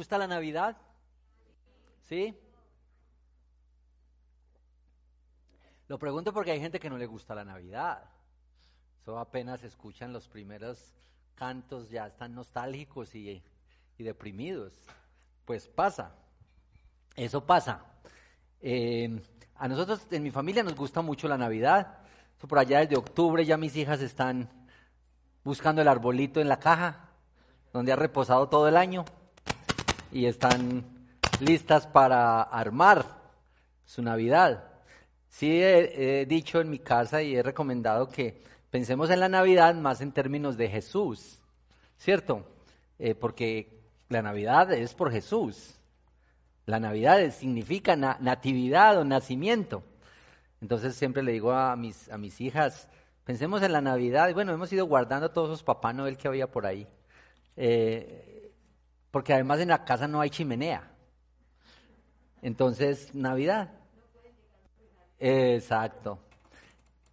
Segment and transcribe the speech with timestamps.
[0.00, 0.78] gusta la Navidad?
[2.08, 2.34] ¿Sí?
[5.88, 8.02] Lo pregunto porque hay gente que no le gusta la Navidad.
[9.02, 10.94] Eso apenas escuchan los primeros
[11.34, 13.42] cantos, ya están nostálgicos y,
[13.98, 14.72] y deprimidos.
[15.44, 16.14] Pues pasa,
[17.14, 17.84] eso pasa.
[18.62, 19.20] Eh,
[19.56, 21.98] a nosotros en mi familia nos gusta mucho la Navidad.
[22.38, 24.48] Por allá desde octubre ya mis hijas están
[25.44, 27.10] buscando el arbolito en la caja,
[27.74, 29.04] donde ha reposado todo el año,
[30.12, 30.84] y están
[31.40, 33.04] listas para armar
[33.84, 34.64] su Navidad.
[35.28, 40.00] Sí he, dicho en mi casa y he recomendado que pensemos en la Navidad más
[40.00, 41.38] en términos de Jesús,
[41.98, 42.44] ¿cierto?
[42.98, 45.76] Eh, porque la Navidad es por Jesús.
[46.66, 49.82] La Navidad significa na- natividad o nacimiento.
[50.60, 52.88] Entonces siempre le digo a mis, a mis hijas,
[53.24, 54.32] pensemos en la Navidad.
[54.34, 56.86] Bueno, hemos ido guardando todos esos Papá Noel que había por ahí.
[57.56, 58.29] Eh,
[59.10, 60.90] porque además en la casa no hay chimenea.
[62.42, 63.70] Entonces, Navidad.
[65.18, 66.18] Exacto.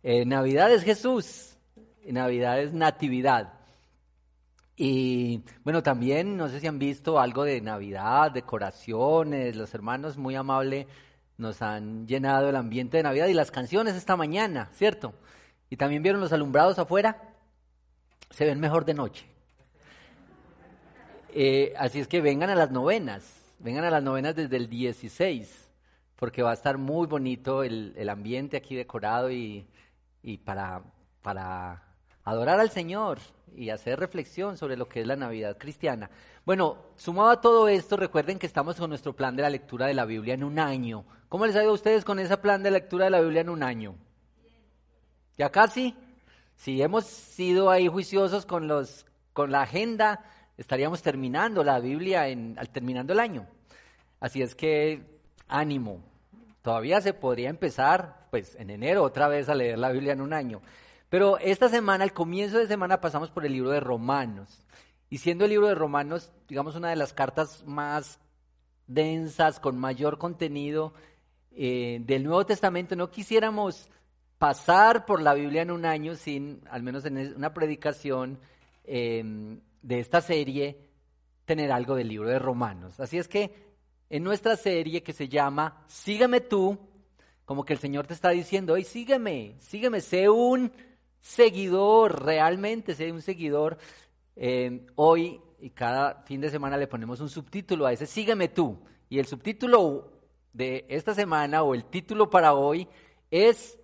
[0.04, 1.58] Eh, Navidad es Jesús,
[2.06, 3.54] Navidad es Natividad.
[4.76, 10.36] Y bueno, también no sé si han visto algo de Navidad, decoraciones, los hermanos muy
[10.36, 10.86] amables
[11.38, 15.14] nos han llenado el ambiente de Navidad y las canciones esta mañana, ¿cierto?
[15.70, 17.36] Y también vieron los alumbrados afuera,
[18.30, 19.26] se ven mejor de noche.
[21.40, 23.24] Eh, así es que vengan a las novenas,
[23.60, 25.70] vengan a las novenas desde el 16,
[26.16, 29.68] porque va a estar muy bonito el, ambiente aquí decorado y,
[30.44, 30.82] para,
[32.24, 33.20] adorar al Señor
[33.56, 36.10] y hacer reflexión sobre lo que es la Navidad cristiana.
[36.44, 39.94] Bueno, sumado a todo esto, recuerden que estamos con nuestro plan de la lectura de
[39.94, 41.06] la Biblia en un año.
[41.30, 43.50] ¿Cómo les ha ido a ustedes con ese plan de lectura de la Biblia en
[43.50, 43.94] un año?
[45.38, 45.96] ¿Ya casi?
[46.56, 50.24] Si hemos sido ahí juiciosos con, los, con la agenda,
[50.58, 53.48] estaríamos terminando la Biblia en, al terminando el año.
[54.20, 55.04] Así es que
[55.48, 56.02] ánimo.
[56.62, 60.34] Todavía se podría empezar, pues en enero otra vez a leer la Biblia en un
[60.34, 60.62] año.
[61.10, 64.66] Pero esta semana, al comienzo de semana, pasamos por el libro de Romanos.
[65.10, 68.20] Y siendo el libro de Romanos, digamos, una de las cartas más
[68.88, 70.94] densas, con mayor contenido
[71.52, 73.90] eh, del Nuevo Testamento, no quisiéramos
[74.38, 78.40] pasar por la Biblia en un año sin, al menos en una predicación
[78.84, 79.24] eh,
[79.88, 80.78] de esta serie,
[81.46, 83.00] tener algo del libro de Romanos.
[83.00, 83.56] Así es que
[84.10, 86.78] en nuestra serie que se llama Sígueme tú,
[87.46, 90.74] como que el Señor te está diciendo, hoy sígueme, sígueme, sé un
[91.22, 93.78] seguidor, realmente sé un seguidor.
[94.36, 98.78] Eh, hoy y cada fin de semana le ponemos un subtítulo a ese, sígueme tú.
[99.08, 100.12] Y el subtítulo
[100.52, 102.90] de esta semana o el título para hoy
[103.32, 103.80] es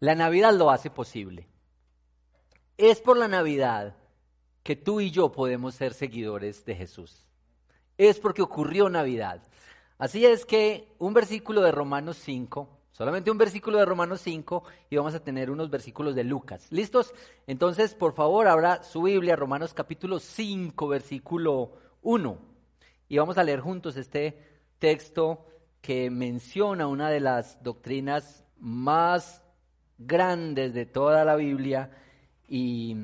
[0.00, 1.46] La Navidad lo hace posible.
[2.76, 3.94] Es por la Navidad
[4.64, 7.28] que tú y yo podemos ser seguidores de Jesús.
[7.98, 9.42] Es porque ocurrió Navidad.
[9.98, 14.96] Así es que un versículo de Romanos 5, solamente un versículo de Romanos 5 y
[14.96, 16.66] vamos a tener unos versículos de Lucas.
[16.70, 17.12] ¿Listos?
[17.46, 21.72] Entonces, por favor, abra su Biblia, Romanos capítulo 5, versículo
[22.02, 22.38] 1.
[23.10, 24.38] Y vamos a leer juntos este
[24.78, 25.46] texto
[25.82, 29.44] que menciona una de las doctrinas más
[29.98, 31.90] grandes de toda la Biblia
[32.48, 32.96] y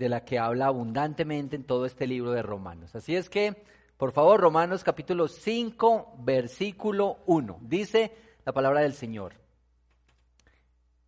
[0.00, 2.94] de la que habla abundantemente en todo este libro de Romanos.
[2.94, 3.62] Así es que,
[3.98, 7.58] por favor, Romanos capítulo 5, versículo 1.
[7.60, 8.10] Dice
[8.46, 9.34] la palabra del Señor.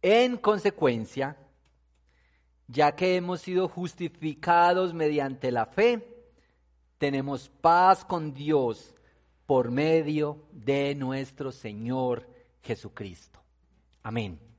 [0.02, 1.38] En consecuencia,
[2.68, 6.26] ya que hemos sido justificados mediante la fe,
[6.98, 8.94] tenemos paz con Dios
[9.46, 12.28] por medio de nuestro Señor
[12.60, 13.40] Jesucristo.
[14.02, 14.51] Amén.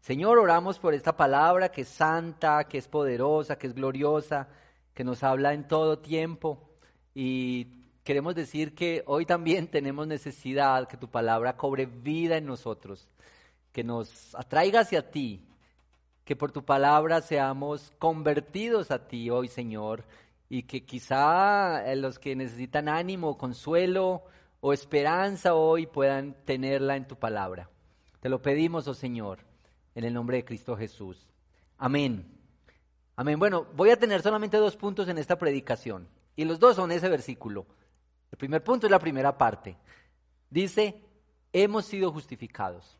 [0.00, 4.48] Señor, oramos por esta palabra que es santa, que es poderosa, que es gloriosa,
[4.94, 6.70] que nos habla en todo tiempo.
[7.14, 7.66] Y
[8.04, 13.08] queremos decir que hoy también tenemos necesidad que tu palabra cobre vida en nosotros,
[13.72, 15.44] que nos atraiga hacia ti,
[16.24, 20.04] que por tu palabra seamos convertidos a ti hoy, Señor,
[20.48, 24.24] y que quizá eh, los que necesitan ánimo, consuelo
[24.60, 27.68] o esperanza hoy puedan tenerla en tu palabra.
[28.20, 29.47] Te lo pedimos, oh Señor,
[29.94, 31.26] en el nombre de Cristo Jesús.
[31.76, 32.26] Amén.
[33.16, 33.38] Amén.
[33.38, 37.08] Bueno, voy a tener solamente dos puntos en esta predicación y los dos son ese
[37.08, 37.66] versículo.
[38.30, 39.76] El primer punto es la primera parte.
[40.50, 41.02] Dice,
[41.52, 42.96] hemos sido justificados.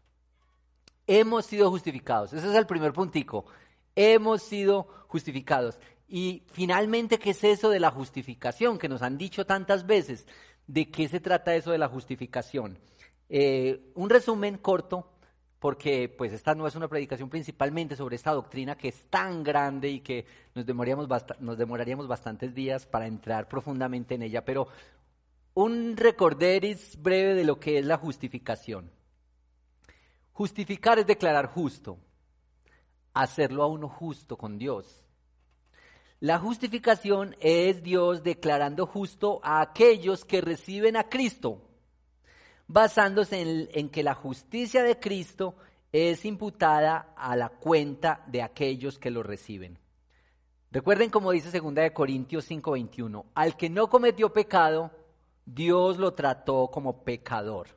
[1.07, 2.33] Hemos sido justificados.
[2.33, 3.47] Ese es el primer puntico.
[3.95, 5.79] Hemos sido justificados.
[6.09, 10.27] Y finalmente, ¿qué es eso de la justificación que nos han dicho tantas veces?
[10.67, 12.79] ¿De qué se trata eso de la justificación?
[13.29, 15.13] Eh, un resumen corto,
[15.59, 19.89] porque pues esta no es una predicación principalmente sobre esta doctrina que es tan grande
[19.89, 20.25] y que
[20.55, 21.09] nos demoraríamos,
[21.41, 24.69] nos demoraríamos bastantes días para entrar profundamente en ella, pero
[25.55, 28.91] un recorderis breve de lo que es la justificación.
[30.33, 31.99] Justificar es declarar justo,
[33.13, 35.05] hacerlo a uno justo con Dios.
[36.21, 41.68] La justificación es Dios declarando justo a aquellos que reciben a Cristo,
[42.69, 45.57] basándose en, que la justicia de Cristo
[45.91, 49.79] es imputada a la cuenta de aquellos que lo reciben.
[50.71, 54.91] Recuerden como dice 2 de Corintios 5:21, al que no cometió pecado,
[55.47, 57.69] Dios lo trató como pecador.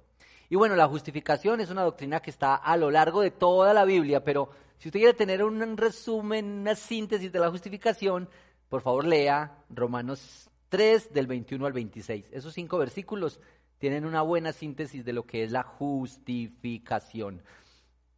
[0.50, 3.86] Y bueno, la justificación es una doctrina que está a lo largo de toda la
[3.86, 8.28] Biblia, pero si usted quiere tener un resumen, una síntesis de la justificación,
[8.68, 12.30] por favor lea Romanos 3 del 21 al 26.
[12.32, 13.40] Esos cinco versículos
[13.82, 17.42] tienen una buena síntesis de lo que es la justificación.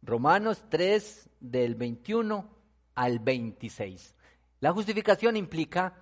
[0.02, 2.46] Romanos 3 del 21
[2.94, 4.14] al 26.
[4.60, 5.94] La justificación implica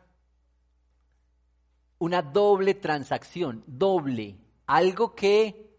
[2.00, 4.36] una doble transacción, doble,
[4.66, 5.70] algo que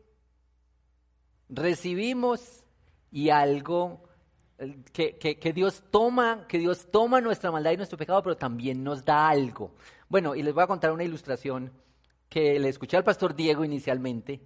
[1.49, 2.63] recibimos
[3.11, 4.03] y algo
[4.93, 9.27] que, Dios toma, que Dios toma nuestra maldad y nuestro pecado, pero también nos da
[9.27, 9.75] algo.
[10.07, 11.83] Bueno, y les voy a contar una ilustración
[12.33, 14.41] que le escuché al pastor Diego inicialmente,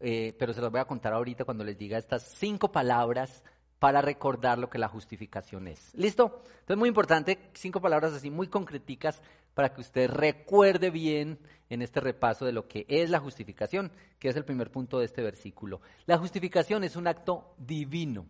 [0.00, 3.44] eh, pero se las voy a contar ahorita cuando les diga estas cinco palabras
[3.78, 5.94] para recordar lo que la justificación es.
[5.94, 6.42] ¿Listo?
[6.44, 9.22] Entonces, muy importante, cinco palabras así muy concreticas
[9.54, 11.38] para que usted recuerde bien
[11.70, 15.04] en este repaso de lo que es la justificación, que es el primer punto de
[15.04, 15.82] este versículo.
[16.06, 18.26] La justificación es un acto divino.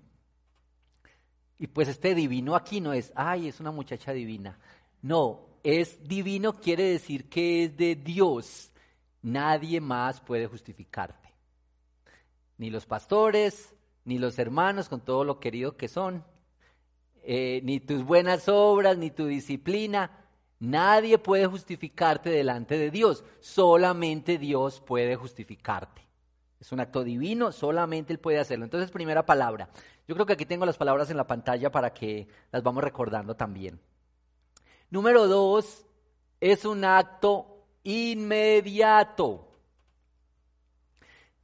[1.58, 4.58] Y pues este divino aquí no es, ay, es una muchacha divina.
[5.00, 8.72] No, es divino quiere decir que es de Dios.
[9.24, 11.30] Nadie más puede justificarte.
[12.58, 13.74] Ni los pastores,
[14.04, 16.22] ni los hermanos con todo lo querido que son,
[17.22, 20.10] eh, ni tus buenas obras, ni tu disciplina.
[20.60, 23.24] Nadie puede justificarte delante de Dios.
[23.40, 26.02] Solamente Dios puede justificarte.
[26.60, 28.66] Es un acto divino, solamente Él puede hacerlo.
[28.66, 29.70] Entonces, primera palabra.
[30.06, 33.34] Yo creo que aquí tengo las palabras en la pantalla para que las vamos recordando
[33.36, 33.80] también.
[34.90, 35.86] Número dos,
[36.42, 37.53] es un acto
[37.84, 39.48] inmediato.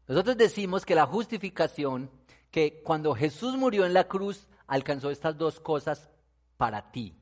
[0.09, 2.11] Nosotros decimos que la justificación,
[2.51, 6.11] que cuando Jesús murió en la cruz, alcanzó estas dos cosas
[6.57, 7.15] para ti.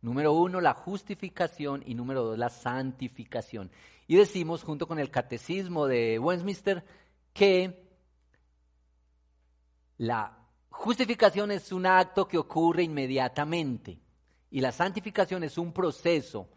[0.00, 3.70] Número uno, la justificación y número dos, la santificación.
[4.06, 6.84] Y decimos, junto con el catecismo de Westminster,
[7.32, 7.88] que
[9.98, 10.38] la
[10.70, 14.00] justificación es un acto que ocurre inmediatamente
[14.50, 16.48] y la santificación es un proceso.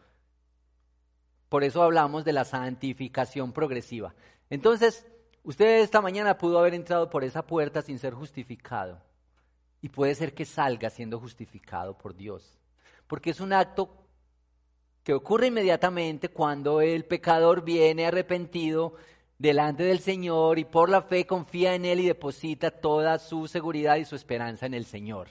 [1.52, 4.16] Por eso hablamos de la santificación progresiva.
[4.50, 5.06] Entonces,
[5.44, 9.00] usted esta mañana pudo haber entrado por esa puerta sin ser justificado.
[9.82, 12.58] Y puede ser que salga siendo justificado por Dios
[13.12, 13.90] porque es un acto
[15.04, 18.94] que ocurre inmediatamente cuando el pecador viene arrepentido
[19.38, 23.98] delante del Señor y por la fe confía en Él y deposita toda su seguridad
[23.98, 25.28] y su esperanza en el Señor.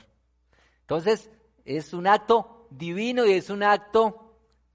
[0.83, 1.31] Entonces,
[1.65, 4.30] es un acto divino y es un acto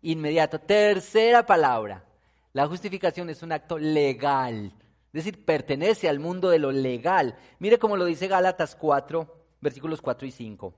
[0.06, 0.60] inmediato.
[0.60, 2.06] Tercera palabra,
[2.54, 4.74] la justificación es un acto legal,
[5.08, 7.36] es decir, pertenece al mundo de lo legal.
[7.60, 10.74] Mire cómo lo dice Gálatas 4, versículos 4 y 5.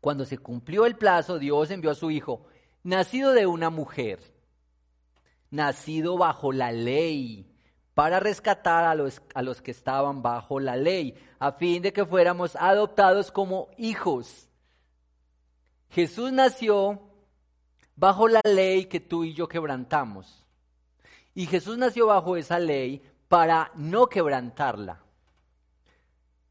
[0.00, 2.46] Cuando se cumplió el plazo, Dios envió a su Hijo,
[2.82, 4.20] nacido de una mujer,
[5.50, 7.48] nacido bajo la ley,
[7.94, 12.06] para rescatar a los, a los que estaban bajo la ley, a fin de que
[12.06, 14.48] fuéramos adoptados como hijos.
[15.90, 17.07] Jesús nació
[17.98, 20.44] bajo la ley que tú y yo quebrantamos.
[21.34, 25.02] Y Jesús nació bajo esa ley para no quebrantarla.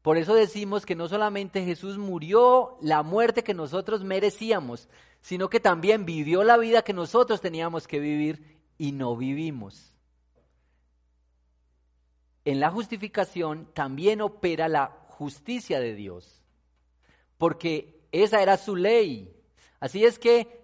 [0.02, 4.88] Por eso decimos que no solamente Jesús murió la muerte que nosotros merecíamos,
[5.20, 9.92] sino que también vivió la vida que nosotros teníamos que vivir y no vivimos.
[12.44, 16.42] En la justificación también opera la justicia de Dios,
[17.38, 19.34] porque esa era su ley.
[19.80, 20.57] Así es que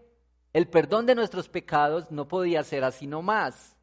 [0.55, 3.77] el perdón de nuestros pecados no podía ser así nomás.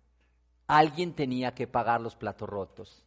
[0.67, 3.05] Alguien tenía que pagar los platos rotos.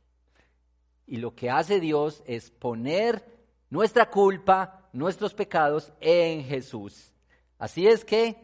[1.06, 3.25] Y lo que hace Dios es poner
[3.71, 7.14] nuestra culpa, nuestros pecados en Jesús.
[7.59, 8.37] Así es que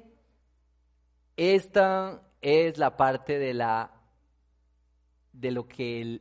[1.36, 3.92] esta es la parte de la
[5.34, 6.20] de lo que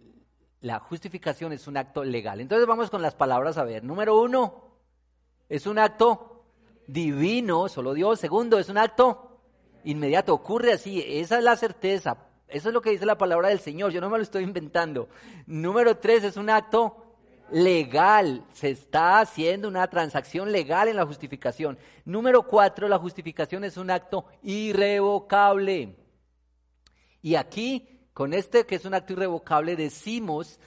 [0.59, 2.41] la justificación es un acto legal.
[2.41, 3.81] Entonces vamos con las palabras a ver.
[3.81, 4.75] Número uno,
[5.47, 6.38] es un acto
[6.91, 8.19] divino, solo Dios.
[8.19, 9.39] Segundo, es un acto
[9.83, 11.03] inmediato, ocurre así.
[11.05, 12.17] Esa es la certeza.
[12.47, 13.91] Eso es lo que dice la palabra del Señor.
[13.91, 15.07] Yo no me lo estoy inventando.
[15.45, 17.15] Número tres, es un acto
[17.51, 18.43] legal.
[18.51, 21.77] Se está haciendo una transacción legal en la justificación.
[22.05, 25.95] Número cuatro, la justificación es un acto irrevocable.
[27.21, 30.59] Y aquí con este que es un acto irrevocable decimos,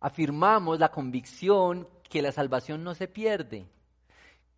[0.00, 3.66] afirmamos la convicción que la salvación no se pierde,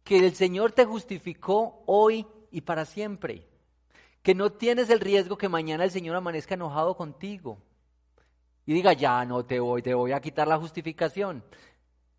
[0.05, 3.49] que el Señor te justificó hoy y para siempre,
[4.23, 7.59] que no tienes el riesgo que mañana el Señor amanezca enojado contigo
[8.65, 11.43] y diga, ya no te voy, te voy a quitar la justificación.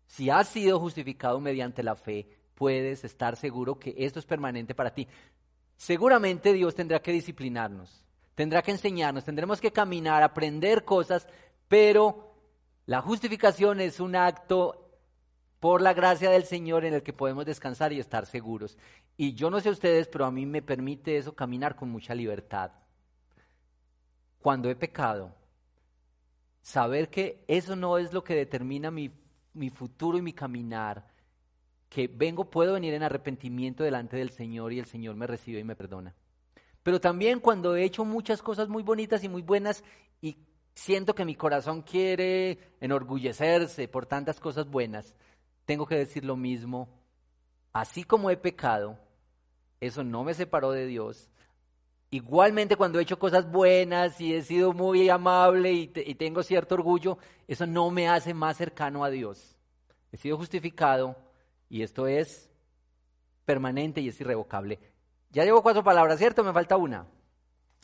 [0.06, 4.92] Si has sido justificado mediante la fe, puedes estar seguro que esto es permanente para
[4.92, 5.08] ti.
[5.76, 11.26] Seguramente Dios tendrá que disciplinarnos tendrá que enseñarnos, tendremos que caminar, aprender cosas,
[11.66, 12.34] pero
[12.84, 14.85] la justificación es un acto
[15.60, 18.76] por la gracia del Señor en el que podemos descansar y estar seguros.
[19.16, 22.72] Y yo no sé ustedes, pero a mí me permite eso caminar con mucha libertad.
[24.40, 25.34] Cuando he pecado,
[26.62, 29.10] saber que eso no es lo que determina mi,
[29.54, 31.06] mi futuro y mi caminar,
[31.88, 35.64] que vengo, puedo venir en arrepentimiento delante del Señor y el Señor me recibe y
[35.64, 36.14] me perdona.
[36.82, 39.82] Pero también cuando he hecho muchas cosas muy bonitas y muy buenas
[40.20, 40.36] y
[40.74, 45.16] siento que mi corazón quiere enorgullecerse por tantas cosas buenas,
[45.66, 46.88] tengo que decir lo mismo.
[47.72, 48.98] Así como he pecado,
[49.80, 51.28] eso no me separó de Dios.
[52.10, 57.18] Igualmente cuando he hecho cosas buenas y he sido muy amable y, tengo cierto orgullo,
[57.46, 59.56] eso no me hace más cercano a Dios.
[60.12, 61.16] He sido justificado
[61.68, 62.48] y esto es
[63.44, 64.78] permanente y es irrevocable.
[65.30, 66.44] Ya llevo cuatro palabras, ¿cierto?
[66.44, 67.06] Me falta una.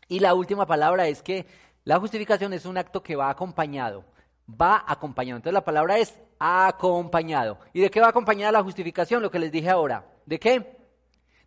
[0.09, 1.47] Y la última palabra es que
[1.85, 4.05] la justificación es un acto que va acompañado.
[4.49, 5.37] Va acompañado.
[5.37, 7.59] Entonces la palabra es acompañado.
[7.73, 9.23] ¿Y de qué va acompañada la justificación?
[9.23, 10.07] Lo que les dije ahora.
[10.27, 10.77] ¿De qué?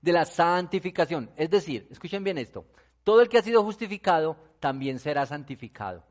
[0.02, 1.30] De la santificación.
[1.36, 2.66] Es decir, escuchen bien esto.
[3.04, 6.04] Todo el que ha sido justificado también será santificado.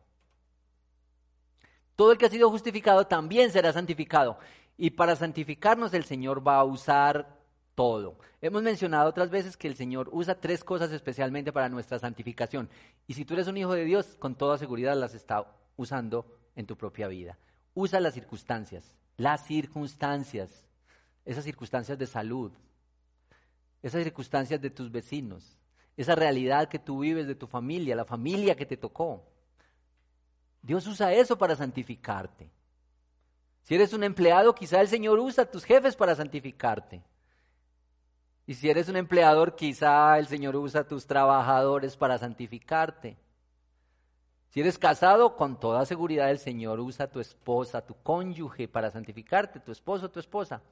[1.96, 4.38] Todo el que ha sido justificado también será santificado.
[4.76, 7.38] Y para santificarnos el Señor va a usar
[7.74, 8.18] todo.
[8.40, 12.68] Hemos mencionado otras veces que el Señor usa tres cosas especialmente para nuestra santificación.
[13.06, 16.66] Y si tú eres un hijo de Dios, con toda seguridad las está usando en
[16.66, 17.38] tu propia vida.
[17.74, 20.64] Usa las circunstancias, las circunstancias,
[21.24, 22.52] esas circunstancias de salud,
[23.82, 25.56] esas circunstancias de tus vecinos,
[25.96, 29.24] esa realidad que tú vives de tu familia, la familia que te tocó.
[30.62, 32.50] Dios usa eso para santificarte.
[33.62, 37.02] Si eres un empleado, quizá el Señor usa a tus jefes para santificarte.
[38.46, 43.16] Y si eres un empleador, quizá el Señor usa a tus trabajadores para santificarte.
[44.54, 48.88] Si eres casado, con toda seguridad el Señor usa a tu esposa, tu cónyuge para
[48.88, 50.62] santificarte, tu esposo, tu esposa.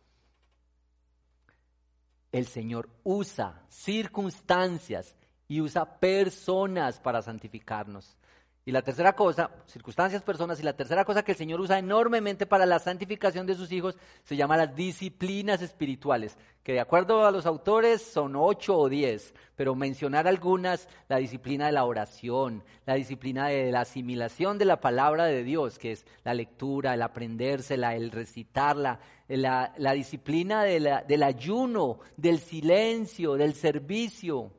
[2.30, 5.16] El Señor usa circunstancias
[5.48, 8.16] y usa personas para santificarnos.
[8.64, 12.46] Y la tercera cosa, circunstancias, personas, y la tercera cosa que el Señor usa enormemente
[12.46, 17.32] para la santificación de sus hijos se llama las disciplinas espirituales, que de acuerdo a
[17.32, 22.94] los autores son ocho o diez, pero mencionar algunas, la disciplina de la oración, la
[22.94, 27.96] disciplina de la asimilación de la palabra de Dios, que es la lectura, el aprendérsela,
[27.96, 34.52] el recitarla, la, la disciplina del ayuno, del silencio, del servicio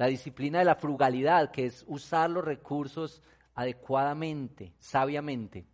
[0.00, 3.20] la disciplina de la frugalidad, que es usar los recursos
[3.54, 5.66] adecuadamente, sabiamente.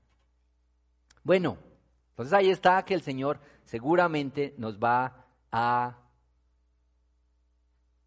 [1.22, 1.56] Bueno,
[2.08, 5.96] entonces ahí está que el Señor seguramente nos va a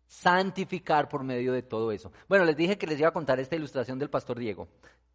[0.07, 2.11] santificar por medio de todo eso.
[2.27, 4.67] Bueno, les dije que les iba a contar esta ilustración del pastor Diego.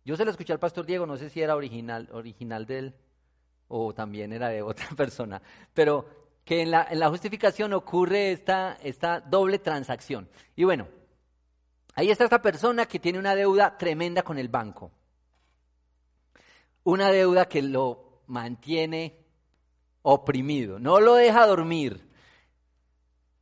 [0.06, 2.94] Yo se la escuché al pastor Diego, no sé si era original, original de él
[3.68, 5.42] o también era de otra persona,
[5.74, 10.28] pero que en la, justificación ocurre esta, esta doble transacción.
[10.54, 10.88] Y bueno,
[11.94, 14.90] ahí está esta persona que tiene una deuda tremenda con el banco.
[16.82, 19.18] Una deuda que lo mantiene
[20.02, 22.10] oprimido, no lo deja dormir.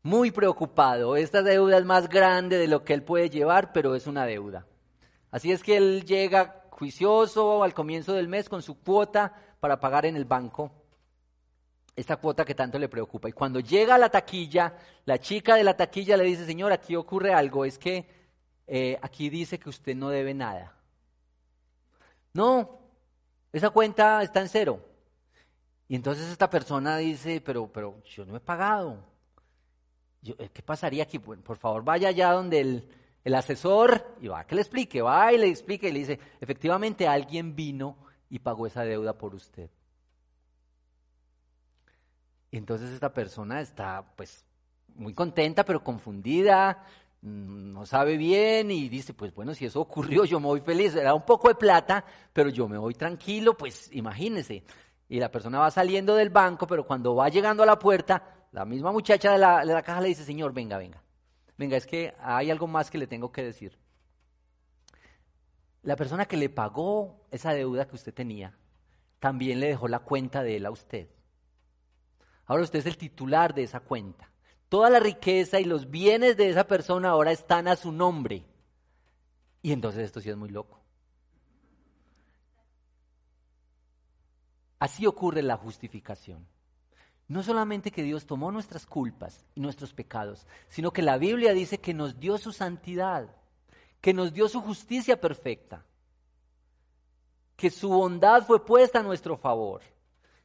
[0.04, 1.16] Muy preocupado.
[1.16, 4.66] Esta deuda es más grande de lo que él puede llevar, pero es una deuda.
[5.30, 10.06] Así es que él llega juicioso al comienzo del mes con su cuota para pagar
[10.06, 10.81] en el banco
[11.94, 13.28] esta cuota que tanto le preocupa.
[13.28, 16.96] Y cuando llega a la taquilla, la chica de la taquilla le dice, señor, aquí
[16.96, 18.06] ocurre algo, es que
[18.66, 20.74] eh, aquí dice que usted no debe nada.
[22.32, 22.80] No,
[23.52, 24.80] esa cuenta está en cero.
[25.88, 29.04] Y entonces esta persona dice, pero, pero yo no he pagado.
[30.24, 31.18] Eh, ¿Qué pasaría aquí?
[31.18, 32.88] por favor, vaya allá donde el,
[33.24, 37.06] el asesor y va que le explique, va y le explique y le dice, efectivamente
[37.06, 37.96] alguien vino
[38.30, 39.70] y pagó esa deuda por usted.
[42.52, 44.44] Entonces esta persona está pues
[44.94, 46.84] muy contenta pero confundida,
[47.22, 50.94] mm, no sabe bien y dice, pues bueno, si eso ocurrió yo me voy feliz,
[50.94, 54.64] era un poco de plata, pero yo me voy tranquilo, pues imagínese.
[55.08, 58.64] Y la persona va saliendo del banco, pero cuando va llegando a la puerta, la
[58.66, 61.02] misma muchacha de la, de la caja le dice, señor, venga, venga,
[61.56, 63.78] venga, es que hay algo más que le tengo que decir.
[65.82, 68.56] La persona que le pagó esa deuda que usted tenía,
[69.18, 71.08] también le dejó la cuenta de él a usted.
[72.52, 74.30] Ahora usted es el titular de esa cuenta.
[74.68, 78.44] Toda la riqueza y los bienes de esa persona ahora están a su nombre.
[79.62, 80.78] Y entonces esto sí es muy loco.
[84.78, 86.46] Así ocurre la justificación.
[87.26, 91.78] No solamente que Dios tomó nuestras culpas y nuestros pecados, sino que la Biblia dice
[91.78, 93.34] que nos dio su santidad,
[94.02, 95.86] que nos dio su justicia perfecta,
[97.56, 99.80] que su bondad fue puesta a nuestro favor.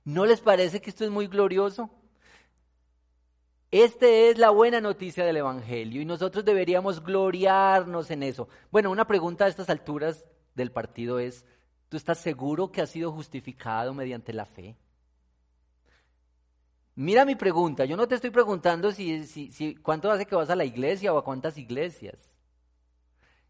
[0.06, 1.90] ¿No les parece que esto es muy glorioso?
[3.72, 8.48] Esta es la buena noticia del Evangelio y nosotros deberíamos gloriarnos en eso.
[8.72, 11.46] Bueno, una pregunta a estas alturas del partido es,
[11.90, 14.78] ¿tú estás seguro que has sido justificado mediante la fe?
[16.96, 20.50] Mira mi pregunta, yo no te estoy preguntando si, si, si, cuánto hace que vas
[20.50, 22.32] a la iglesia o a cuántas iglesias.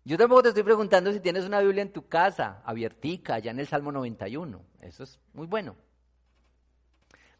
[0.04, 3.60] Yo tampoco te estoy preguntando si tienes una Biblia en tu casa, abiertica, allá en
[3.60, 4.62] el Salmo 91.
[4.82, 5.76] Eso es muy bueno.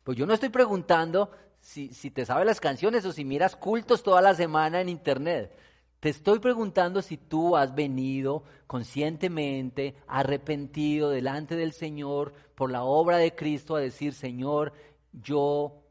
[0.04, 1.32] Pues yo no estoy preguntando
[1.68, 5.54] si, te sabes las canciones o si miras cultos toda la semana en internet.
[6.00, 13.18] Te estoy preguntando si tú has venido conscientemente, arrepentido delante del Señor por la obra
[13.18, 14.72] de Cristo a decir, Señor,
[15.12, 15.84] yo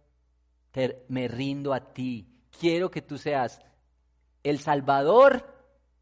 [1.09, 2.27] me rindo a ti.
[2.59, 3.61] Quiero que tú seas
[4.45, 5.45] el Salvador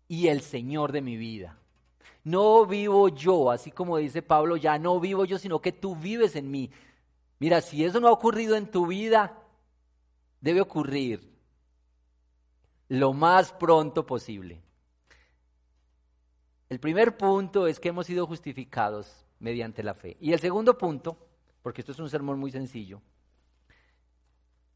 [0.07, 1.59] y el Señor de mi vida.
[2.23, 6.37] No vivo yo, así como dice Pablo, ya no vivo yo, sino que tú vives
[6.37, 6.71] en mí.
[7.41, 9.41] Mira, si eso no ha ocurrido en tu vida,
[10.45, 11.27] debe ocurrir
[12.89, 14.61] lo más pronto posible.
[16.69, 20.19] El primer punto es que hemos sido justificados mediante la fe.
[20.21, 21.17] Y el segundo punto,
[21.63, 23.01] porque esto es un sermón muy sencillo,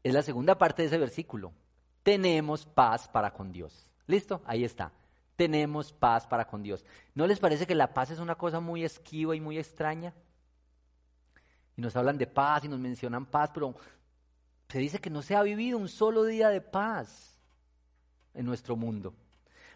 [0.01, 1.53] es la segunda parte de ese versículo.
[2.01, 3.87] Tenemos paz para con Dios.
[4.07, 4.41] ¿Listo?
[4.45, 4.91] Ahí está.
[5.35, 6.83] Tenemos paz para con Dios.
[7.13, 10.15] ¿No les parece que la paz es una cosa muy esquiva y muy extraña?
[11.79, 13.73] y nos hablan de paz y nos mencionan paz, pero
[14.69, 17.39] se dice que no se ha vivido un solo día de paz
[18.35, 19.15] en nuestro mundo.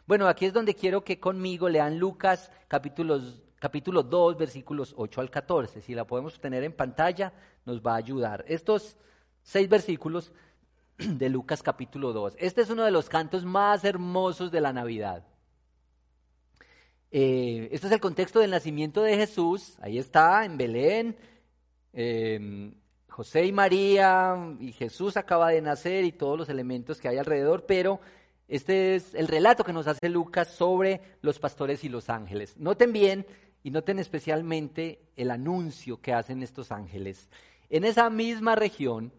[0.05, 5.31] Bueno, aquí es donde quiero que conmigo lean Lucas capítulos, capítulo 2, versículos 8 al
[5.31, 5.81] 14.
[5.81, 7.33] Si la podemos tener en pantalla,
[7.65, 8.45] nos va a ayudar.
[8.47, 8.95] Estos
[9.41, 10.31] seis versículos
[10.97, 12.35] de Lucas capítulo 2.
[12.37, 15.25] Este es uno de los cantos más hermosos de la Navidad.
[17.09, 19.77] Eh, este es el contexto del nacimiento de Jesús.
[19.81, 21.17] Ahí está, en Belén.
[21.93, 22.73] Em,
[23.13, 27.67] José y María y Jesús acaba de nacer y todos los elementos que hay alrededor,
[27.67, 27.99] pero
[28.47, 32.57] este es el relato que nos hace Lucas sobre los pastores y los ángeles.
[32.57, 33.27] Noten bien
[33.61, 37.29] y noten especialmente el anuncio que hacen estos ángeles.
[37.69, 39.13] En esa misma región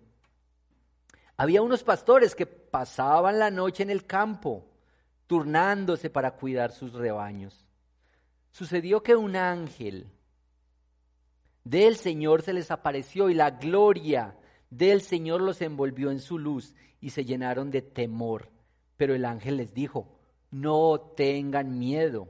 [1.36, 4.66] había unos pastores que pasaban la noche en el campo,
[5.28, 7.64] turnándose para cuidar sus rebaños.
[8.50, 10.08] Sucedió que un ángel
[11.64, 14.36] del Señor se les apareció y la gloria
[14.70, 18.50] del Señor los envolvió en su luz y se llenaron de temor.
[18.96, 20.18] Pero el ángel les dijo,
[20.50, 22.28] no tengan miedo.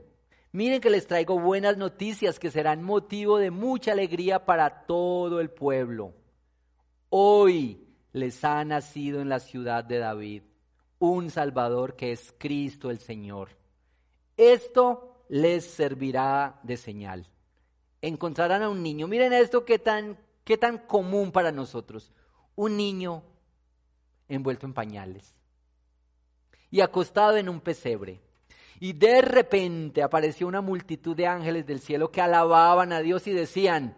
[0.51, 5.49] Miren que les traigo buenas noticias que serán motivo de mucha alegría para todo el
[5.49, 6.13] pueblo.
[7.09, 10.43] Hoy les ha nacido en la ciudad de David
[10.97, 13.49] un Salvador que es Cristo el Señor.
[14.37, 17.27] Esto les servirá de señal
[18.07, 19.07] encontrarán a un niño.
[19.07, 22.11] Miren esto qué tan, qué tan común para nosotros.
[22.55, 23.23] Un niño
[24.27, 25.35] envuelto en pañales
[26.71, 28.21] y acostado en un pesebre.
[28.79, 33.31] Y de repente apareció una multitud de ángeles del cielo que alababan a Dios y
[33.31, 33.97] decían,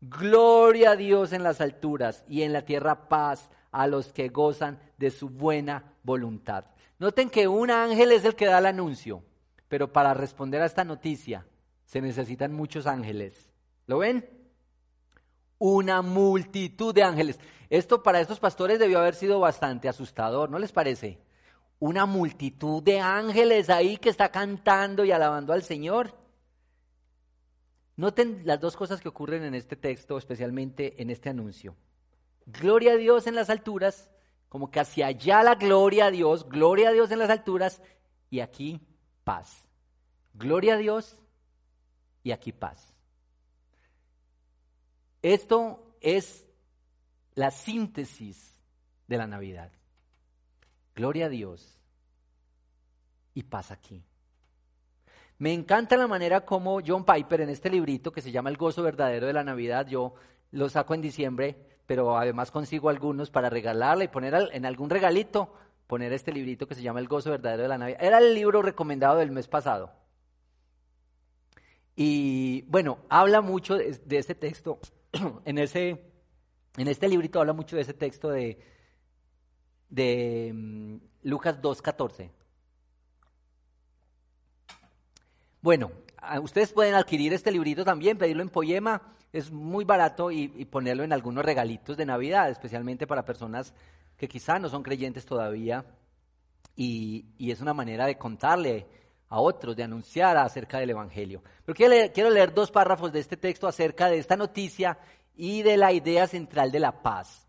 [0.00, 4.80] Gloria a Dios en las alturas y en la tierra paz a los que gozan
[4.98, 6.66] de su buena voluntad.
[6.98, 9.22] Noten que un ángel es el que da el anuncio,
[9.68, 11.46] pero para responder a esta noticia
[11.92, 13.52] se necesitan muchos ángeles.
[13.86, 14.42] ¿Lo ven?
[15.64, 17.38] una multitud de ángeles.
[17.70, 21.20] Esto para estos pastores debió haber sido bastante asustador, ¿no les parece?
[21.78, 26.18] Una multitud de ángeles ahí que está cantando y alabando al Señor.
[27.94, 31.76] Noten las dos cosas que ocurren en este texto, especialmente en este anuncio.
[32.44, 34.10] Gloria a Dios en las alturas,
[34.48, 37.82] como que hacia allá la gloria a Dios, gloria a Dios en las alturas,
[38.30, 38.80] y aquí
[39.22, 39.64] paz.
[40.34, 41.21] Gloria a Dios
[42.22, 42.94] y aquí paz.
[45.22, 46.46] Esto es
[47.34, 48.60] la síntesis
[49.06, 49.70] de la Navidad.
[50.94, 51.78] Gloria a Dios
[53.34, 54.04] y paz aquí.
[55.38, 58.82] Me encanta la manera como John Piper en este librito que se llama El gozo
[58.82, 60.14] verdadero de la Navidad, yo
[60.50, 61.56] lo saco en diciembre,
[61.86, 65.52] pero además consigo algunos para regalarle y poner en algún regalito,
[65.86, 68.02] poner este librito que se llama El gozo verdadero de la Navidad.
[68.02, 69.92] Era el libro recomendado del mes pasado.
[71.94, 74.78] Y bueno, habla mucho de, ese texto
[75.44, 76.04] en, ese,
[76.76, 78.58] en este librito habla mucho de ese texto de,
[79.90, 82.30] de mm, Lucas 2.14.
[85.60, 85.92] Bueno,
[86.42, 91.12] ustedes pueden adquirir este librito también, pedirlo en Poema, es muy barato y, ponerlo en
[91.12, 93.72] algunos regalitos de Navidad, especialmente para personas
[94.16, 95.84] que quizá no son creyentes todavía
[96.74, 98.86] y, y es una manera de contarle
[99.32, 101.42] a otros, de anunciar acerca del Evangelio.
[101.64, 104.98] Pero quiero leer, quiero leer dos párrafos de este texto acerca de esta noticia
[105.34, 107.48] y de la idea central de la paz.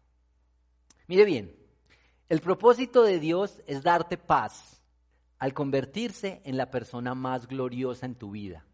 [1.07, 1.53] Mire bien,
[2.29, 4.81] el propósito de Dios es darte paz
[5.39, 8.65] al convertirse en la persona más gloriosa en tu vida.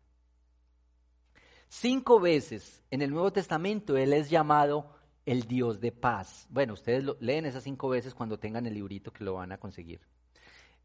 [1.67, 4.93] Cinco veces en el Nuevo Testamento Él es llamado
[5.25, 6.45] el Dios de paz.
[6.51, 9.57] Bueno, ustedes lo, leen esas cinco veces cuando tengan el librito que lo van a
[9.57, 9.99] conseguir.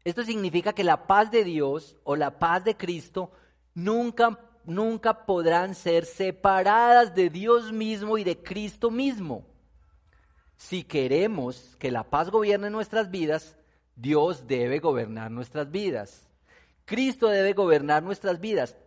[0.05, 3.31] Esto significa que la paz de Dios o la paz de Cristo
[3.73, 9.47] nunca, nunca podrán ser separadas de Dios mismo y de Cristo mismo.
[10.57, 13.57] Si queremos que la paz gobierne nuestras vidas,
[13.95, 16.29] Dios debe gobernar nuestras vidas.
[16.85, 18.77] Cristo debe gobernar nuestras vidas.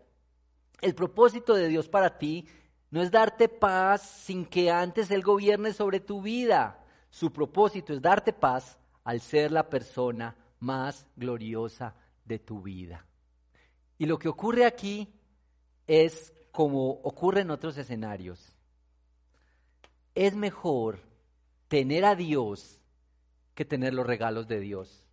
[0.81, 2.47] El propósito de Dios para ti
[2.93, 6.79] no es darte paz sin que antes Él gobierne sobre tu vida.
[7.11, 11.95] Su propósito es darte paz al ser la persona más gloriosa
[12.25, 13.05] de tu vida.
[13.99, 15.09] Y lo que ocurre aquí
[15.87, 18.55] es como ocurre en otros escenarios.
[20.15, 21.01] Es mejor
[21.69, 22.81] tener a Dios
[23.55, 25.05] que tener los regalos de Dios.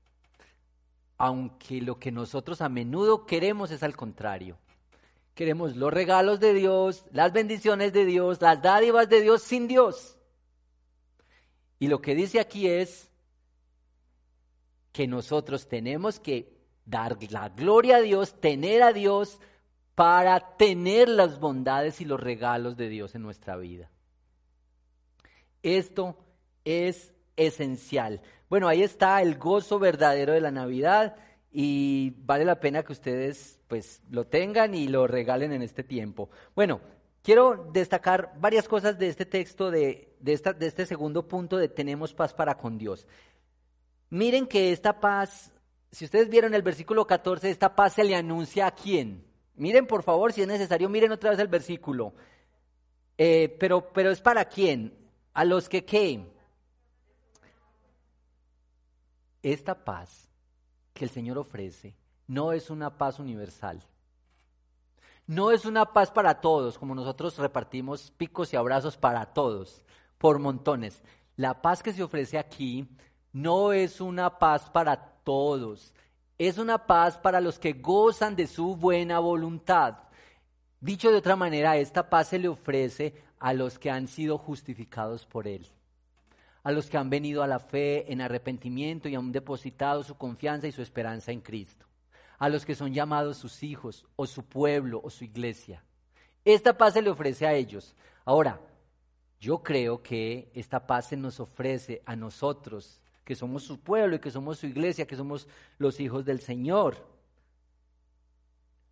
[1.17, 4.57] Aunque lo que nosotros a menudo queremos es al contrario.
[5.33, 10.17] Queremos los regalos de Dios, las bendiciones de Dios, las dádivas de Dios sin Dios.
[11.79, 13.09] Y lo que dice aquí es,
[14.95, 16.53] que nosotros tenemos que
[16.85, 19.41] dar la gloria a Dios, tener a Dios
[19.93, 23.91] para tener las bondades y los regalos de Dios en nuestra vida.
[25.63, 26.17] Esto
[26.63, 28.21] es esencial.
[28.49, 31.17] Bueno, ahí está el gozo verdadero de la Navidad
[31.51, 36.29] y vale la pena que ustedes pues lo tengan y lo regalen en este tiempo.
[36.55, 36.79] Bueno,
[37.21, 41.67] quiero destacar varias cosas de este texto, de, de, esta, de este segundo punto de
[41.67, 43.05] tenemos paz para con Dios.
[44.15, 45.51] Miren que esta paz,
[45.91, 49.27] si ustedes vieron el versículo 14, esta paz se le anuncia a quién.
[49.55, 52.13] Miren, por favor, si es necesario, miren otra vez el versículo.
[53.17, 54.97] Eh, pero, pero es para quién?
[55.33, 56.25] A los que qué.
[59.43, 60.29] Esta paz
[60.93, 61.93] que el Señor ofrece
[62.25, 63.83] no es una paz universal.
[65.27, 69.83] No es una paz para todos, como nosotros repartimos picos y abrazos para todos,
[70.17, 71.03] por montones.
[71.35, 72.87] La paz que se ofrece aquí
[73.35, 75.93] no es una paz para todos,
[76.37, 79.97] es una paz para los que gozan de su buena voluntad.
[80.79, 85.25] Dicho de otra manera, esta paz se le ofrece a los que han sido justificados
[85.25, 85.67] por Él,
[86.63, 90.67] a los que han venido a la fe en arrepentimiento y han depositado su confianza
[90.67, 91.85] y su esperanza en Cristo,
[92.37, 95.83] a los que son llamados sus hijos o su pueblo o su iglesia.
[96.45, 97.97] Esta paz se le ofrece a ellos.
[98.23, 98.61] Ahora,
[99.41, 104.19] yo creo que esta paz se nos ofrece a nosotros que somos su pueblo y
[104.19, 105.47] que somos su iglesia, que somos
[105.79, 106.95] los hijos del Señor.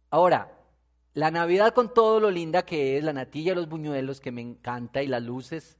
[0.09, 0.51] Ahora,
[1.13, 5.03] la Navidad con todo lo linda que es, la natilla, los buñuelos, que me encanta,
[5.03, 5.77] y las luces.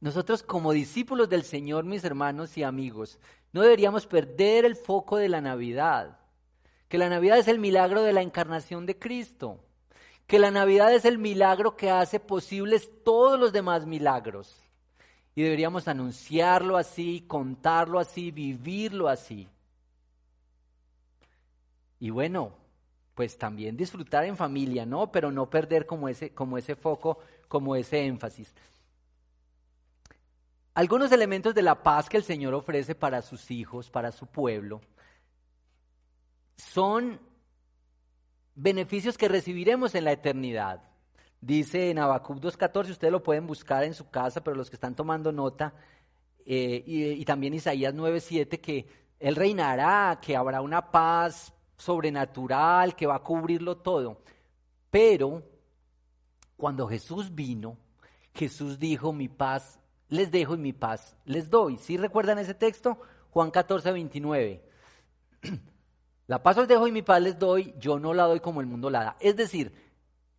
[0.00, 3.18] Nosotros como discípulos del Señor, mis hermanos y amigos,
[3.52, 6.18] no deberíamos perder el foco de la Navidad.
[6.88, 9.60] Que la Navidad es el milagro de la encarnación de Cristo.
[10.26, 14.69] Que la Navidad es el milagro que hace posibles todos los demás milagros.
[15.34, 19.48] Y deberíamos anunciarlo así, contarlo así, vivirlo así.
[21.98, 22.52] Y bueno,
[23.14, 25.12] pues también disfrutar en familia, ¿no?
[25.12, 28.54] Pero no perder como ese, como ese foco, como ese énfasis.
[30.74, 34.80] Algunos elementos de la paz que el Señor ofrece para sus hijos, para su pueblo,
[36.56, 37.20] son
[38.54, 40.89] beneficios que recibiremos en la eternidad.
[41.40, 44.94] Dice en Habacuc 2.14, ustedes lo pueden buscar en su casa, pero los que están
[44.94, 45.72] tomando nota,
[46.44, 48.86] eh, y, y, también Isaías 9.7, que
[49.18, 54.22] Él reinará, que habrá una paz sobrenatural, que va a cubrirlo todo.
[54.90, 55.42] Pero
[56.56, 57.78] cuando Jesús vino,
[58.34, 61.78] Jesús dijo, mi paz les dejo y mi paz les doy.
[61.78, 62.98] ¿Sí recuerdan ese texto?
[63.30, 64.62] Juan 14, 29.
[66.26, 68.66] La paz os dejo y mi paz les doy, yo no la doy como el
[68.68, 69.16] mundo la da.
[69.18, 69.89] Es decir,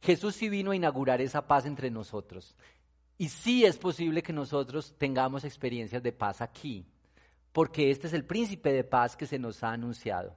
[0.02, 2.56] Jesús sí vino a inaugurar esa paz entre nosotros.
[3.18, 6.86] Y sí es posible que nosotros tengamos experiencias de paz aquí,
[7.52, 10.36] porque este es el príncipe de paz que se nos ha anunciado,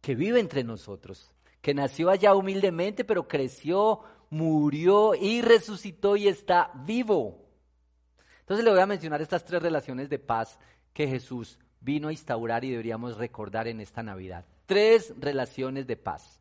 [0.00, 4.00] que vive entre nosotros, que nació allá humildemente, pero creció,
[4.30, 7.44] murió y resucitó y está vivo.
[8.40, 10.58] Entonces le voy a mencionar estas tres relaciones de paz
[10.94, 14.46] que Jesús vino a instaurar y deberíamos recordar en esta Navidad.
[14.64, 16.40] Tres relaciones de paz.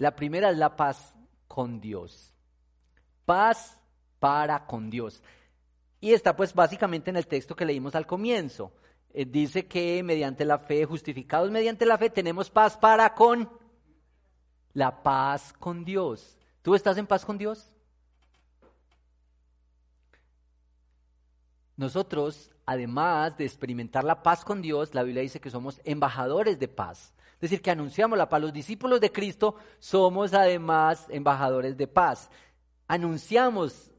[0.00, 1.14] La primera es la paz
[1.46, 2.32] con Dios.
[3.26, 3.78] Paz
[4.18, 5.22] para con Dios.
[6.00, 8.72] Y está pues básicamente en el texto que leímos al comienzo.
[9.12, 13.50] Eh, dice que mediante la fe, justificados mediante la fe, tenemos paz para con
[14.72, 16.38] la paz con Dios.
[16.62, 17.70] ¿Tú estás en paz con Dios?
[21.76, 26.68] Nosotros, además de experimentar la paz con Dios, la Biblia dice que somos embajadores de
[26.68, 27.12] paz.
[27.40, 28.42] Es decir, que anunciamos la paz.
[28.42, 32.30] Los discípulos de Cristo somos además embajadores de paz.
[32.86, 33.90] Anunciamos,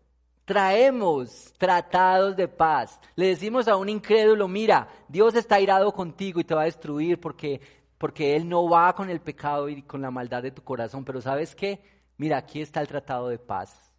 [0.45, 2.99] traemos tratados de paz.
[3.15, 7.19] Le decimos a un incrédulo, mira, Dios está irado contigo y te va a destruir
[7.19, 7.60] porque,
[7.97, 11.04] porque Él no va con el pecado y con la maldad de tu corazón.
[11.04, 11.82] Pero ¿sabes qué?
[12.17, 13.91] Mira, aquí está el tratado de paz.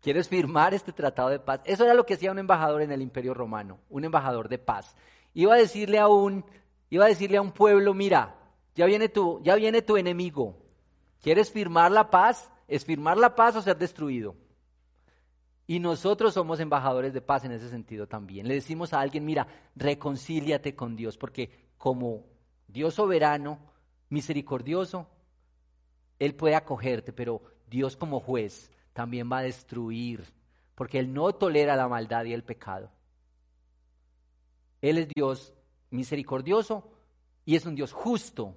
[0.00, 1.60] ¿Quieres firmar este tratado de paz?
[1.64, 4.96] Eso era lo que hacía un embajador en el Imperio Romano, un embajador de paz.
[5.34, 6.44] Iba a decirle a un,
[6.94, 8.36] iba a decirle a un pueblo, mira,
[8.74, 10.56] ya viene tu, ya viene tu enemigo.
[11.20, 12.50] ¿Quieres firmar la paz?
[12.68, 14.36] ¿Es firmar la paz o ser destruido?
[15.66, 18.46] Y nosotros somos embajadores de paz en ese sentido también.
[18.46, 22.26] Le decimos a alguien, mira, reconcíliate con Dios, porque como
[22.68, 23.58] Dios soberano,
[24.10, 25.08] misericordioso,
[26.18, 30.24] Él puede acogerte, pero Dios como juez también va a destruir,
[30.74, 32.90] porque Él no tolera la maldad y el pecado.
[34.82, 35.54] Él es Dios
[35.94, 36.90] misericordioso
[37.44, 38.56] y es un Dios justo.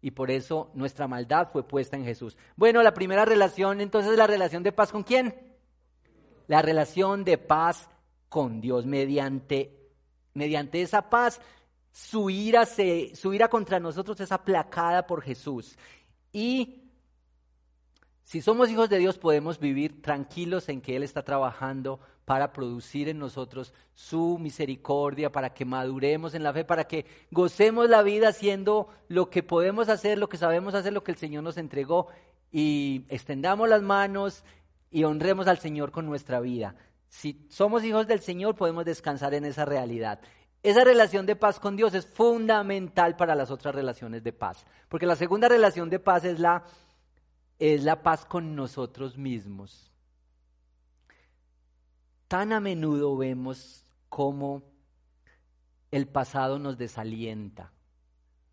[0.00, 2.36] Y por eso nuestra maldad fue puesta en Jesús.
[2.56, 5.34] Bueno, la primera relación entonces es la relación de paz con quién?
[6.46, 7.90] La relación de paz
[8.28, 8.86] con Dios.
[8.86, 9.90] Mediante,
[10.34, 11.40] mediante esa paz,
[11.90, 15.76] su ira, se, su ira contra nosotros es aplacada por Jesús.
[16.32, 16.84] Y
[18.22, 23.08] si somos hijos de Dios podemos vivir tranquilos en que Él está trabajando para producir
[23.08, 28.28] en nosotros su misericordia, para que maduremos en la fe, para que gocemos la vida
[28.28, 32.08] haciendo lo que podemos hacer, lo que sabemos hacer, lo que el Señor nos entregó
[32.52, 34.44] y extendamos las manos
[34.90, 36.74] y honremos al Señor con nuestra vida.
[37.08, 40.20] Si somos hijos del Señor podemos descansar en esa realidad.
[40.62, 45.06] Esa relación de paz con Dios es fundamental para las otras relaciones de paz, porque
[45.06, 46.66] la segunda relación de paz es la
[47.58, 49.87] es la paz con nosotros mismos.
[52.28, 54.62] Tan a menudo vemos cómo
[55.90, 57.72] el pasado nos desalienta,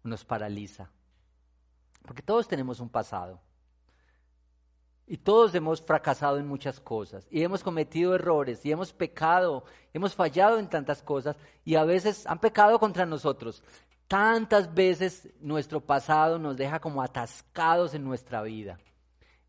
[0.03, 0.89] nos paraliza.
[2.03, 3.41] Porque todos tenemos un pasado.
[5.07, 7.27] Y todos hemos fracasado en muchas cosas.
[7.29, 8.65] Y hemos cometido errores.
[8.65, 9.65] Y hemos pecado.
[9.93, 11.35] Hemos fallado en tantas cosas.
[11.63, 13.61] Y a veces han pecado contra nosotros.
[14.07, 18.79] Tantas veces nuestro pasado nos deja como atascados en nuestra vida.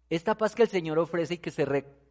[0.09, 1.65] Esta paz que el Señor ofrece y que se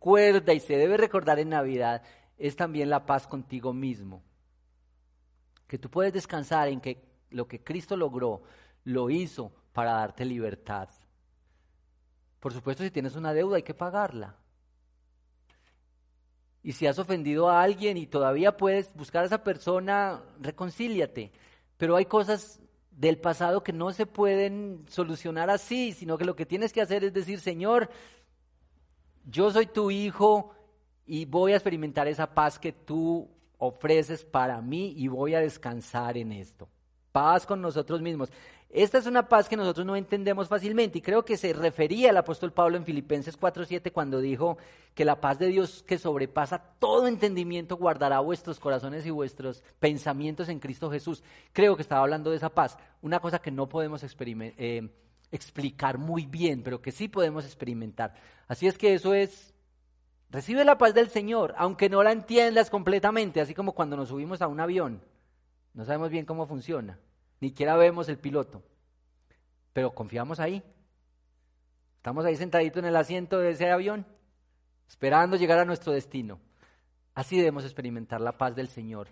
[0.06, 2.04] recuerda y se debe recordar en Navidad
[2.38, 4.22] es también la paz contigo mismo.
[5.66, 8.44] Que tú puedes descansar en que lo que Cristo logró,
[8.84, 10.90] lo hizo para darte libertad.
[12.40, 14.36] Por supuesto, si tienes una deuda hay que pagarla.
[16.62, 21.32] Y si has ofendido a alguien y todavía puedes buscar a esa persona, reconcíliate.
[21.78, 22.60] Pero hay cosas
[22.92, 27.04] del pasado que no se pueden solucionar así, sino que lo que tienes que hacer
[27.04, 27.90] es decir, Señor,
[29.26, 30.52] yo soy tu hijo
[31.06, 36.18] y voy a experimentar esa paz que tú ofreces para mí y voy a descansar
[36.18, 36.68] en esto.
[37.12, 38.32] Paz con nosotros mismos.
[38.70, 42.18] Esta es una paz que nosotros no entendemos fácilmente y creo que se refería el
[42.18, 44.58] apóstol Pablo en Filipenses 4:7 cuando dijo
[44.94, 50.50] que la paz de Dios que sobrepasa todo entendimiento guardará vuestros corazones y vuestros pensamientos
[50.50, 51.24] en Cristo Jesús.
[51.54, 54.90] Creo que estaba hablando de esa paz, una cosa que no podemos eh,
[55.32, 58.14] explicar muy bien, pero que sí podemos experimentar.
[58.48, 59.56] Así es que eso es
[60.36, 64.42] Recibe la paz del Señor, aunque no la entiendas completamente, así como cuando nos subimos
[64.42, 65.02] a un avión.
[65.74, 67.00] No sabemos bien cómo funciona,
[67.40, 68.62] ni siquiera vemos el piloto,
[69.72, 70.62] pero confiamos ahí.
[71.98, 74.06] Estamos ahí sentaditos en el asiento de ese avión,
[74.88, 76.40] esperando llegar a nuestro destino.
[77.14, 79.08] Así debemos experimentar la paz del Señor.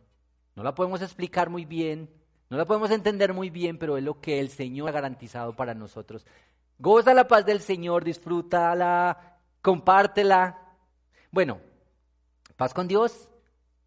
[0.56, 2.10] No la podemos explicar muy bien,
[2.54, 5.74] no la podemos entender muy bien, pero es lo que el Señor ha garantizado para
[5.74, 6.24] nosotros.
[6.78, 10.78] Goza la paz del Señor, disfrútala, compártela,
[11.32, 11.60] bueno,
[12.56, 13.28] paz con Dios,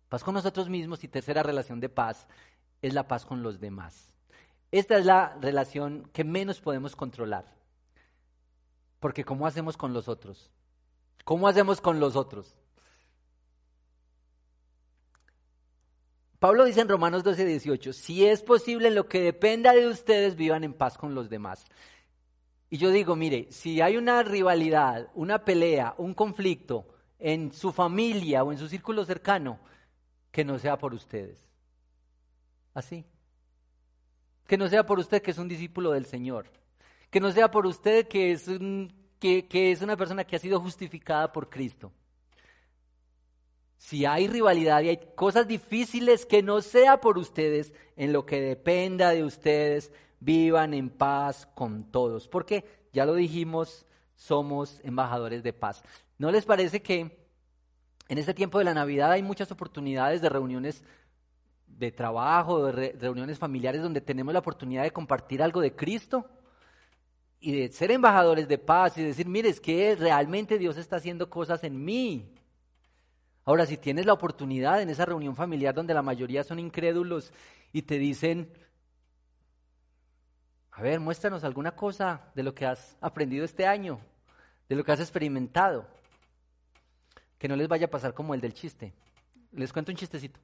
[0.09, 2.27] paz con nosotros mismos y tercera relación de paz
[2.83, 4.13] es la paz con los demás.
[4.73, 7.55] Esta es la relación que menos podemos controlar.
[8.99, 10.51] Porque ¿cómo hacemos con los otros?
[11.25, 12.57] ¿Cómo hacemos con los otros?
[16.39, 20.37] Pablo dice en Romanos 12, 18, si es posible en lo que dependa de ustedes,
[20.37, 21.65] vivan en paz con los demás.
[22.69, 26.87] Y yo digo, mire, si hay una rivalidad, una pelea, un conflicto,
[27.19, 29.59] en su familia o en su círculo cercano,
[30.31, 31.39] que no sea por ustedes.
[32.75, 33.07] Así.
[34.47, 36.51] Que no sea por usted que es un discípulo del Señor.
[37.11, 38.47] Que no sea por usted que es,
[39.19, 41.91] que, que es una persona que ha sido justificada por Cristo.
[43.79, 48.41] Si hay rivalidad y hay cosas difíciles, que no sea por ustedes, en lo que
[48.41, 52.29] dependa de ustedes, vivan en paz con todos.
[52.29, 55.83] Porque, ya lo dijimos, somos embajadores de paz.
[56.19, 57.27] ¿No les parece que
[58.09, 60.83] en este tiempo de la Navidad hay muchas oportunidades de reuniones
[61.67, 66.25] de trabajo, de reuniones familiares donde tenemos la oportunidad de compartir algo de Cristo
[67.39, 71.29] y de ser embajadores de paz y decir, mire, es que realmente Dios está haciendo
[71.29, 72.33] cosas en mí.
[73.47, 77.33] Ahora, si tienes la oportunidad en esa reunión familiar donde la mayoría son incrédulos
[77.73, 78.53] y te dicen,
[80.73, 84.01] a ver, muéstranos alguna cosa de lo que has aprendido este año,
[84.69, 85.87] de lo que has experimentado
[87.39, 88.93] que no les vaya a pasar como el del chiste.
[89.53, 90.41] Les cuento un chistecito.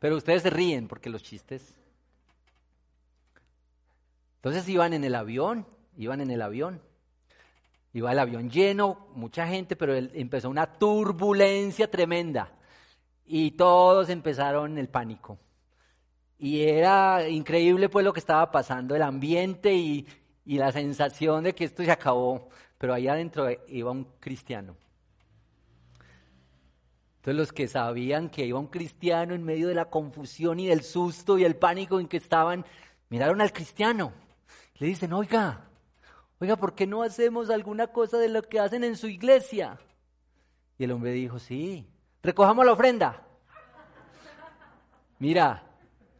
[0.00, 1.74] Pero ustedes se ríen porque los chistes.
[4.36, 6.82] Entonces iban en el avión, iban en el avión.
[7.92, 12.52] Iba el avión lleno, mucha gente, pero empezó una turbulencia tremenda.
[13.24, 15.38] Y todos empezaron el pánico.
[16.38, 20.06] Y era increíble pues lo que estaba pasando, el ambiente y,
[20.44, 22.50] y la sensación de que esto se acabó.
[22.78, 24.76] Pero allá adentro iba un cristiano
[27.26, 30.84] entonces los que sabían que iba un cristiano en medio de la confusión y del
[30.84, 32.64] susto y el pánico en que estaban,
[33.08, 34.12] miraron al cristiano.
[34.76, 35.68] Le dicen, oiga,
[36.40, 39.78] oiga, ¿por qué no hacemos alguna cosa de lo que hacen en su iglesia?
[40.78, 41.86] Y el hombre dijo, sí,
[42.22, 43.22] recojamos la ofrenda.
[45.18, 45.62] Mira,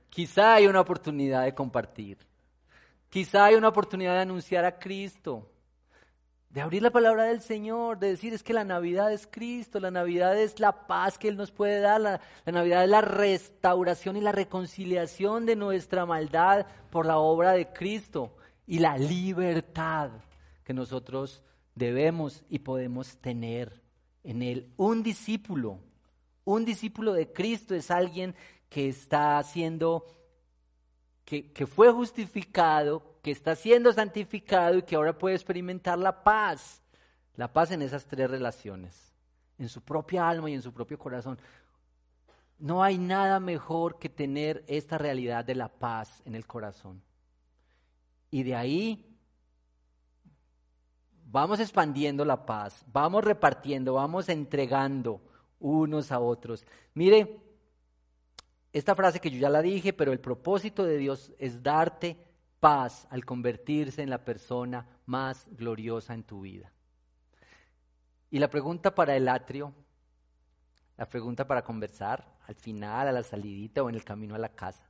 [0.09, 2.18] quizá hay una oportunidad de compartir.
[3.11, 5.50] Quizá hay una oportunidad de anunciar a Cristo
[6.57, 9.90] de abrir la palabra del Señor, de decir es que la Navidad es Cristo, la
[9.90, 14.22] Navidad es la paz que Él nos puede dar, la, Navidad es la restauración y
[14.22, 18.36] la reconciliación de nuestra maldad por la obra de Cristo
[18.66, 20.11] y la libertad
[20.64, 21.42] que nosotros
[21.74, 23.81] debemos y podemos tener
[24.24, 24.72] en Él.
[24.76, 25.79] Un discípulo,
[26.44, 28.35] un discípulo de Cristo es alguien
[28.68, 30.05] que está haciendo,
[31.24, 36.83] que, que fue justificado, que está siendo santificado y que ahora puede experimentar la paz.
[37.37, 39.14] La paz en esas tres relaciones,
[39.59, 41.38] en su propia alma y en su propio corazón.
[42.59, 47.02] No hay nada mejor que tener esta realidad de la paz en el corazón.
[48.31, 49.07] Y de ahí
[51.25, 55.21] vamos expandiendo la paz, vamos repartiendo, vamos entregando
[55.59, 56.65] unos a otros.
[56.95, 57.41] Mire,
[58.73, 62.17] esta frase que yo ya la dije, pero el propósito de Dios es darte
[62.61, 66.73] paz al convertirse en la persona más gloriosa en tu vida.
[68.31, 69.73] Y la pregunta para el atrio,
[70.97, 74.51] la pregunta para conversar, al final, a la salidita o en el camino a la
[74.51, 74.89] casa.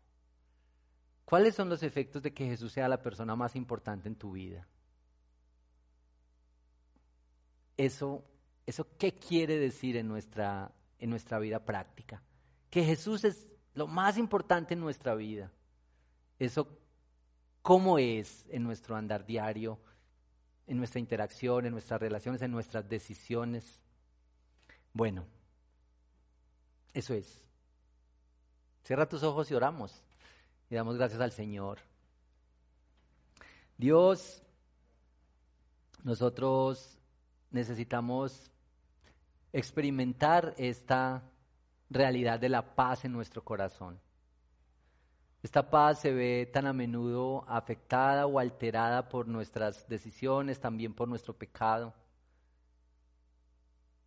[1.27, 4.65] ¿Cuáles son los efectos de que Jesús sea la persona más importante en tu vida?
[7.77, 8.25] Eso,
[8.65, 10.71] eso ¿qué quiere decir en nuestra,
[11.01, 12.23] en nuestra vida práctica?
[12.71, 15.51] Que Jesús es lo más importante en nuestra vida.
[16.39, 16.69] Eso
[17.61, 19.81] cómo es en nuestro andar diario,
[20.69, 23.81] en nuestra interacción, en nuestras relaciones, en nuestras decisiones.
[24.93, 25.27] Bueno,
[26.95, 27.43] eso es.
[28.85, 30.06] Cierra tus ojos y oramos
[30.71, 31.79] y damos gracias al Señor.
[33.77, 34.43] Dios,
[36.03, 36.99] nosotros
[37.51, 38.51] necesitamos
[39.53, 41.23] experimentar esta
[41.91, 44.01] realidad de la paz en nuestro corazón.
[45.43, 51.09] Esta paz se ve tan a menudo afectada o alterada por nuestras decisiones, también por
[51.09, 51.95] nuestro pecado.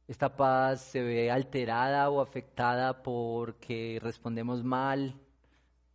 [0.08, 5.16] Esta paz se ve alterada o afectada porque respondemos mal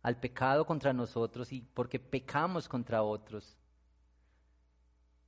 [0.05, 3.57] al pecado contra nosotros y porque pecamos contra otros.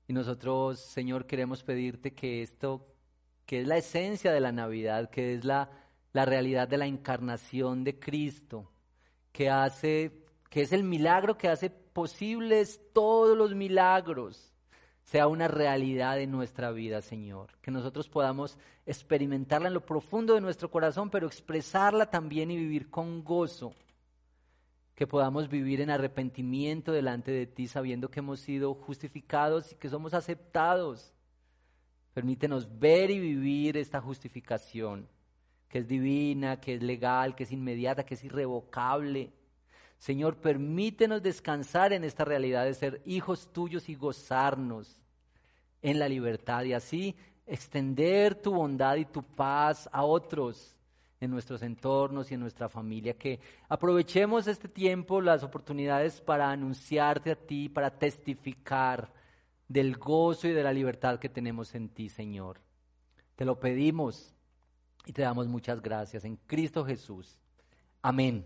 [0.08, 2.86] Y nosotros, Señor, queremos pedirte que esto,
[3.48, 5.72] que es la esencia de la Navidad, que es la,
[6.14, 8.72] la realidad de la encarnación de Cristo,
[9.32, 14.54] que hace, que es el milagro que hace posibles todos los milagros,
[15.06, 17.50] sea una realidad en nuestra vida, Señor.
[17.64, 22.92] Que nosotros podamos experimentarla en lo profundo de nuestro corazón, pero expresarla también y vivir
[22.92, 23.74] con gozo.
[24.98, 29.90] Que podamos vivir en arrepentimiento delante de ti, sabiendo que hemos sido justificados y que
[29.90, 31.14] somos aceptados.
[32.16, 35.08] Permítenos ver y vivir esta justificación,
[35.70, 39.32] que es divina, que es legal, que es inmediata, que es irrevocable.
[40.00, 45.04] Señor, permítenos descansar en esta realidad de ser hijos tuyos y gozarnos
[45.84, 50.76] en la libertad y así extender tu bondad y tu paz a otros
[51.20, 53.18] en nuestros entornos y en nuestra familia.
[53.18, 53.40] Que
[53.70, 59.12] aprovechemos este tiempo, las oportunidades para anunciarte a ti, para testificar
[59.68, 62.62] del gozo y de la libertad que tenemos en ti, Señor.
[63.36, 64.34] Te lo pedimos
[65.06, 67.40] y te damos muchas gracias en Cristo Jesús.
[68.02, 68.46] Amén.